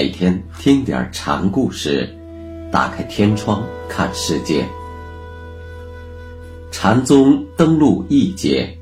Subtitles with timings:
[0.00, 2.08] 每天听点禅故事，
[2.72, 4.66] 打开天窗看世界。
[6.72, 8.78] 禅宗登陆一节，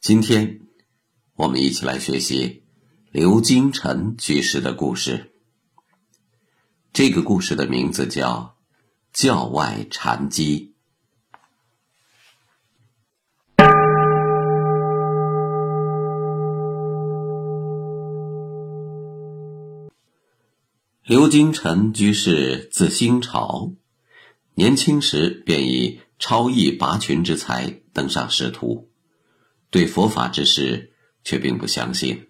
[0.00, 0.60] 今天
[1.34, 2.64] 我们一起来学习
[3.12, 5.34] 刘金臣居士的故事。
[6.94, 8.56] 这个故事的名字叫
[9.12, 10.72] 《教外禅机》。
[21.06, 23.74] 刘金臣居士字新朝，
[24.54, 28.90] 年轻时便以超逸拔群之才登上仕途，
[29.68, 32.28] 对佛法之事却并不相信。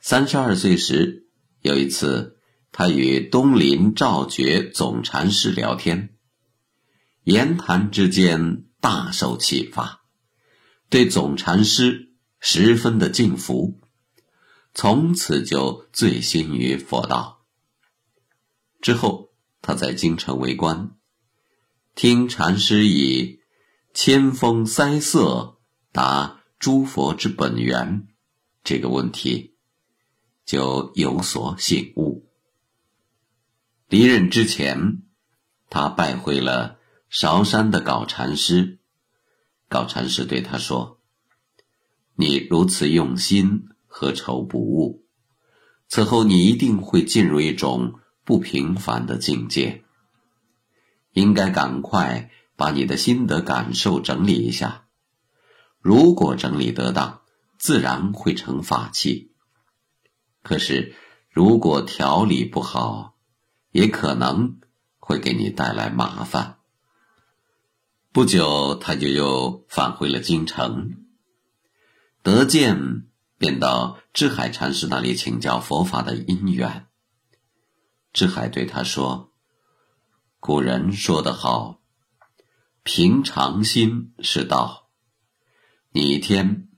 [0.00, 1.26] 三十二岁时，
[1.62, 2.36] 有一次，
[2.70, 6.10] 他与东林赵觉总禅师聊天，
[7.22, 10.02] 言谈之间大受启发，
[10.90, 13.80] 对总禅师十分的敬服。
[14.74, 17.46] 从此就醉心于佛道。
[18.80, 19.30] 之后，
[19.62, 20.96] 他在京城为官，
[21.94, 23.40] 听禅师以
[23.94, 25.56] “千峰塞塞
[25.92, 28.08] 答诸佛之本源”
[28.64, 29.54] 这个问题，
[30.44, 32.28] 就有所醒悟。
[33.88, 35.02] 离任之前，
[35.70, 38.80] 他拜会了韶山的搞禅师，
[39.68, 41.00] 搞禅师对他说
[42.16, 45.04] ：“你如此用心。”何愁不悟？
[45.86, 49.84] 此后你一定会进入一种不平凡的境界。
[51.12, 54.86] 应该赶快把你的心得感受整理一下。
[55.80, 57.20] 如果整理得当，
[57.56, 59.30] 自然会成法器。
[60.42, 60.96] 可是
[61.30, 63.14] 如果调理不好，
[63.70, 64.58] 也可能
[64.98, 66.58] 会给你带来麻烦。
[68.10, 70.96] 不久，他就又返回了京城，
[72.24, 73.06] 得见。
[73.44, 76.86] 便到智海禅师那里请教佛法的因缘。
[78.10, 79.34] 智海对他说
[80.40, 81.82] ：“古人说得好，
[82.84, 84.88] 平常心是道。
[85.90, 86.70] 你一天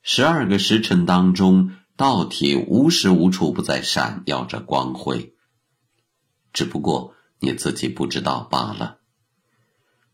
[0.00, 5.34] 十二个时辰当中，道体无时无处不在闪耀着光辉，
[6.54, 9.00] 只不过你自己不知道罢了。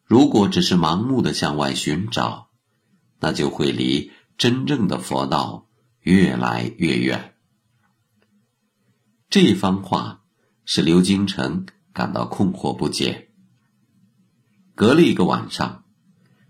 [0.02, 2.48] 如果只是盲目的向外寻找，
[3.20, 5.68] 那就会离真正的佛道。”
[6.02, 7.34] 越来越远。
[9.30, 10.24] 这番话
[10.64, 13.30] 使刘金城感到困惑不解。
[14.74, 15.84] 隔了一个晚上，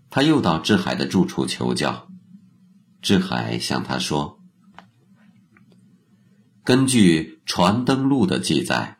[0.09, 2.09] 他又到智海的住处求教。
[3.01, 4.41] 智海向他说
[6.63, 8.97] ：“根据《传灯录》的记载，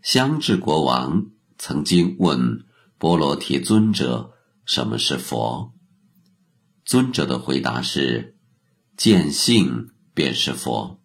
[0.00, 2.64] 香智国王曾经问
[2.98, 5.72] 波罗提尊者什么是佛。
[6.84, 8.36] 尊者的回答是。”
[8.98, 11.00] 见性便是佛。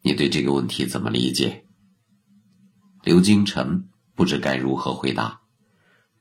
[0.00, 1.66] 你对这个问题怎么理解？
[3.02, 5.42] 刘金城不知该如何回答，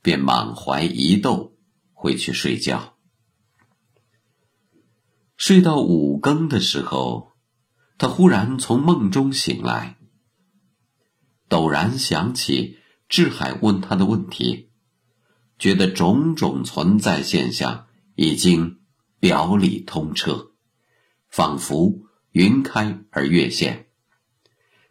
[0.01, 1.55] 便满怀疑窦
[1.93, 2.97] 回去睡觉。
[5.37, 7.31] 睡到五更的时候，
[7.97, 9.97] 他忽然从梦中醒来，
[11.47, 14.71] 陡然想起智海问他的问题，
[15.57, 18.81] 觉得种种存在现象已经
[19.21, 20.47] 表里通彻。
[21.29, 22.01] 仿佛
[22.31, 23.87] 云开而月现，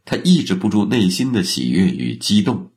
[0.05, 2.73] 他抑制不住内心的喜悦与激动。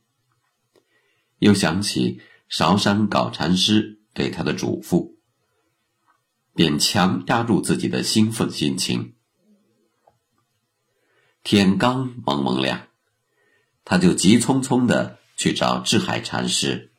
[1.39, 5.15] 又想起韶山搞禅师对他的嘱咐，
[6.53, 9.13] 便强压住自己的兴奋心情。
[11.43, 12.87] 天刚蒙蒙亮，
[13.83, 16.91] 他就急匆匆的去找智海禅师，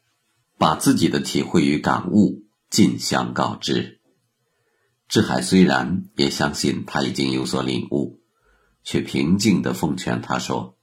[0.59, 4.01] 把自己的体会与感悟尽相告知。
[5.13, 8.23] 智海虽然也相信他已经有所领悟，
[8.83, 10.79] 却平静地奉劝他说：“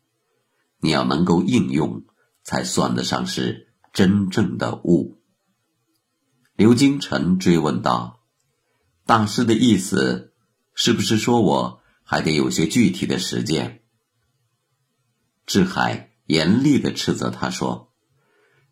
[0.80, 2.04] 你要能够应用，
[2.44, 5.20] 才算得上是真正的悟。”
[6.56, 8.20] 刘金晨追问道
[9.08, 10.32] ：“大师的意思，
[10.76, 13.82] 是不是说我还得有些具体的实践？”
[15.48, 17.92] 智海严厉地斥责他说：“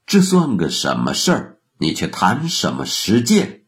[0.06, 1.62] 这算个什么事儿？
[1.80, 3.63] 你却谈什么实践？”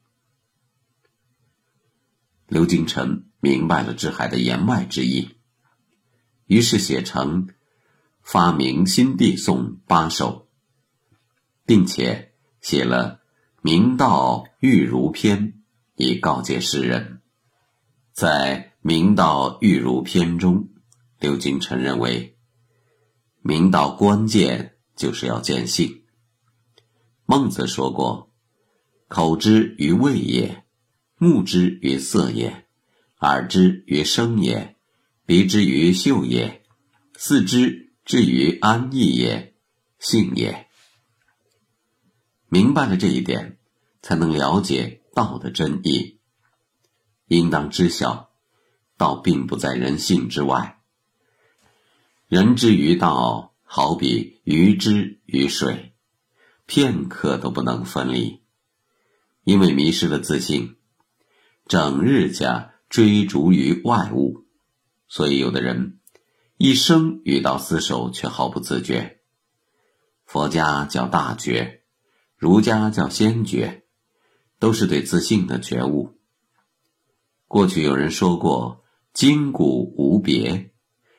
[2.49, 5.37] 刘金臣明白了智海的言外之意，
[6.47, 7.45] 于是写成
[8.23, 10.47] 《发明新地颂》八首，
[11.63, 13.21] 并且写了
[13.61, 15.53] 《明道玉如篇》，
[15.95, 17.21] 以告诫世人。
[18.13, 20.69] 在《明道玉如篇》中，
[21.19, 22.35] 刘金臣认为，
[23.43, 26.01] 明道关键就是要见性。
[27.27, 28.31] 孟子说过
[29.07, 30.63] ：“口之于味也。”
[31.21, 32.66] 目之于色也，
[33.19, 34.77] 耳之于声也，
[35.25, 36.63] 鼻之于嗅也，
[37.18, 39.54] 四肢至于安逸也，
[40.00, 40.68] 性也。
[42.48, 43.57] 明白了这一点，
[44.01, 46.19] 才能了解道的真意。
[47.27, 48.31] 应当知晓，
[48.95, 50.80] 道并不在人性之外。
[52.30, 55.92] 人之于道，好比鱼之于水，
[56.66, 58.42] 片刻都不能分离。
[59.44, 60.77] 因为迷失了自信，
[61.69, 64.44] 整日家追逐于外物，
[65.07, 66.00] 所以有的人
[66.57, 69.19] 一生与道厮守，却毫不自觉。
[70.25, 71.83] 佛家叫大觉。
[72.36, 73.83] 儒家叫先觉，
[74.57, 76.18] 都是对自信的觉悟。
[77.48, 78.83] 过去有人说过
[79.13, 80.71] “筋骨无别，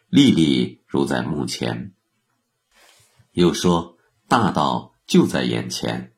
[0.09, 1.93] 历历如在目前”，
[3.33, 6.15] 又说大道就在眼前，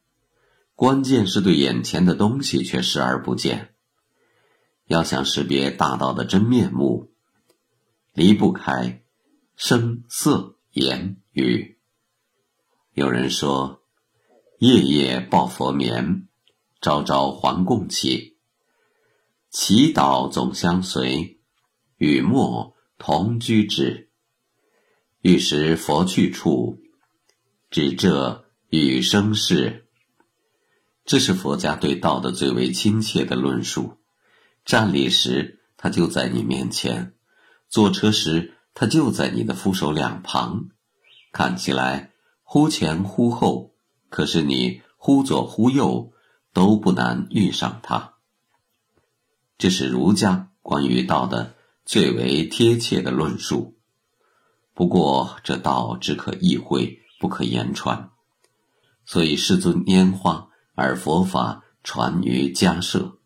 [0.74, 3.74] 关键是对眼前的东西却视而不见。
[4.86, 7.12] 要想识别大道的真面目，
[8.12, 9.02] 离不开
[9.56, 11.78] 声色言语。
[12.94, 13.80] 有人说。
[14.58, 16.28] 夜夜抱佛眠，
[16.80, 18.36] 朝朝还供起。
[19.50, 21.40] 祈祷总相随，
[21.96, 24.12] 与墨同居之。
[25.20, 26.78] 欲识佛去处，
[27.70, 29.88] 只这与声事。
[31.04, 33.98] 这是佛家对道的最为亲切的论述。
[34.64, 37.12] 站立时，他就在你面前；
[37.68, 40.68] 坐车时，他就在你的扶手两旁。
[41.32, 42.12] 看起来
[42.42, 43.70] 忽前忽后。
[44.08, 46.12] 可是你忽左忽右
[46.52, 48.12] 都不难遇上它。
[49.56, 51.54] 这是儒家关于道的
[51.86, 53.78] 最为贴切的论述。
[54.74, 58.10] 不过这道只可意会，不可言传，
[59.06, 63.18] 所以世尊拈花，而佛法传于迦舍；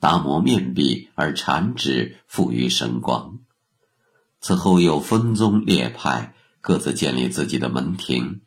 [0.00, 3.38] 达摩面壁，而禅旨付于神光。
[4.40, 8.40] 此后又分宗列派，各自建立自己的门庭。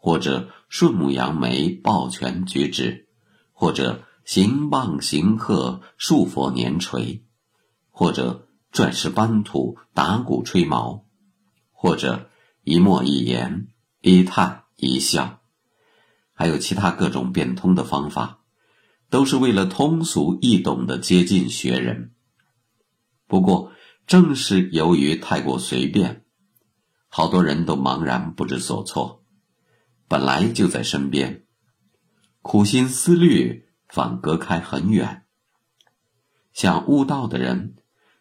[0.00, 3.08] 或者顺目扬眉抱拳举止，
[3.52, 7.24] 或者行棒行鹤束佛年垂，
[7.90, 11.04] 或者转世班土打鼓吹毛，
[11.72, 12.30] 或者
[12.62, 13.66] 一默一言
[14.00, 15.40] 一叹一笑，
[16.32, 18.37] 还有其他各种变通的方法，
[19.10, 22.12] 都是为了通俗易懂的接近学人。
[23.26, 23.72] 不过
[24.06, 26.24] 正是由于太过随便，
[27.08, 29.24] 好多人都茫然不知所措。
[30.08, 31.44] 本来就在身边，
[32.40, 35.26] 苦心思虑反隔开很远。
[36.52, 37.76] 想悟道的人，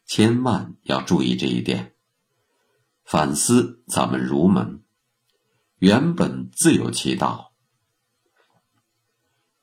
[0.06, 1.94] 千万要注意这一点。
[3.04, 4.84] 反思咱们儒门，
[5.80, 7.54] 原本自有其道。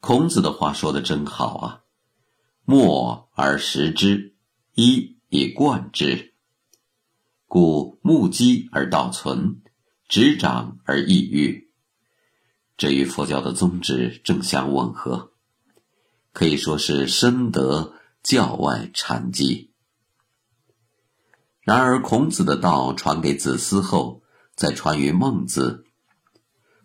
[0.05, 1.81] 孔子的话说的真好啊！
[2.67, 4.35] 默而识之，
[4.75, 6.35] 一以贯之。
[7.47, 9.63] 故目击而道存，
[10.07, 11.71] 执掌而意郁。
[12.77, 15.33] 这与佛教的宗旨正相吻合，
[16.35, 19.73] 可以说是深得教外禅机。
[21.63, 24.23] 然而，孔子的道传给子思后，
[24.55, 25.87] 再传于孟子，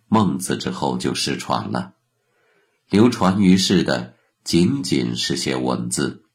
[0.08, 1.96] 孟子之后就失传了，
[2.90, 6.26] 流传于世的仅仅是些文字。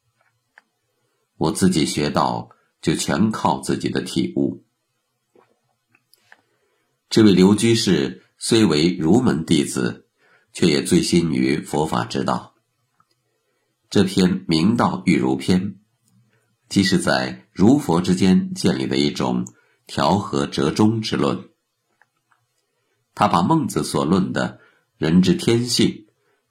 [1.36, 4.64] 我自己学道，就全靠自己的体悟。
[7.10, 8.22] 这位刘居士。
[8.36, 10.06] 虽为儒门弟子，
[10.52, 12.54] 却也醉心于佛法之道。
[13.88, 15.62] 这篇《明道玉如篇》，
[16.68, 19.46] 即是在儒佛之间建立的一种
[19.86, 21.48] 调和折中之论。
[23.14, 24.58] 他把孟子所论的
[24.98, 26.03] 人之天性，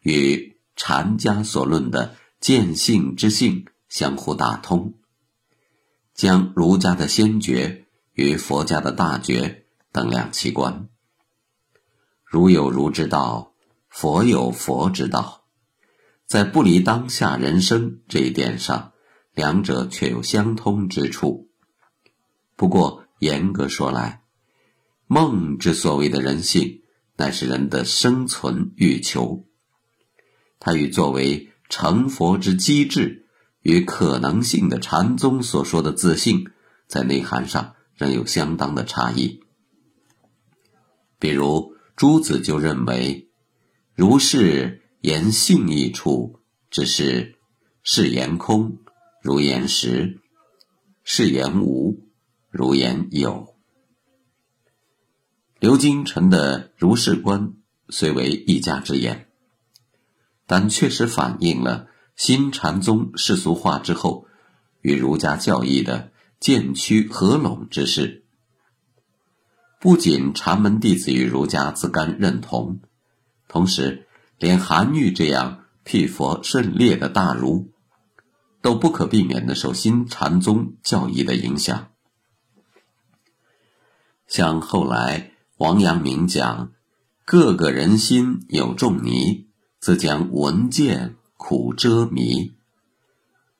[0.03, 4.93] 与禅家所论的见性之性相互打通，
[6.13, 10.87] 将儒家的先觉与佛家的大觉等两齐观。
[12.23, 13.53] 儒有儒之道，
[13.89, 15.45] 佛有佛之道，
[16.25, 18.91] 在不离当下人生这一点上，
[19.33, 21.49] 两者却有相通之处。
[22.55, 24.23] 不过严格说来，
[25.07, 26.81] 梦之所谓的人性，
[27.15, 29.45] 乃是人的生存欲求，
[30.63, 33.27] 它与作为成佛之机制
[33.61, 36.47] 与可能性的禅宗所说的自信，
[36.87, 39.41] 在内涵上仍有相当的差异。
[41.19, 41.71] 比如。
[41.95, 43.29] 朱子就认为，
[43.93, 46.39] 如是言性一处，
[46.71, 47.35] 只是
[47.83, 48.79] 是言空，
[49.21, 50.19] 如言实；
[51.03, 52.09] 是言无，
[52.49, 53.55] 如言有。
[55.59, 57.53] 刘金臣的如是观
[57.89, 59.27] 虽为一家之言，
[60.45, 64.27] 但确实反映了新禅宗世俗化之后
[64.81, 68.23] 与儒家教义的渐趋合拢之势。
[69.79, 72.79] 不仅禅门弟子与儒家自甘认同，
[73.47, 74.07] 同时
[74.37, 77.69] 连韩愈这样辟佛甚烈的大儒，
[78.61, 81.89] 都不可避免的受新禅宗教义的影响。
[84.27, 86.71] 像后来王阳明讲
[87.25, 89.47] “各个人心有众泥，
[89.83, 92.53] 则将闻见苦遮迷”，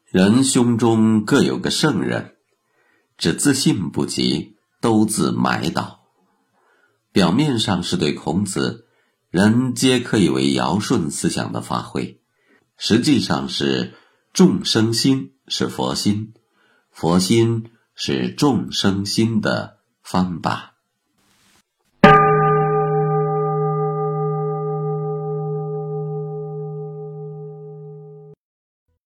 [0.08, 2.38] 人胸中各有个圣人，
[3.18, 6.06] 只自信不及，都自埋倒。
[7.12, 8.88] 表面上是对孔子
[9.30, 12.22] “人皆可以为尧舜”思想的发挥，
[12.78, 13.94] 实际上是
[14.32, 16.34] 众生心是佛心，
[16.90, 19.80] 佛心是众生心的。
[20.02, 20.73] 方吧。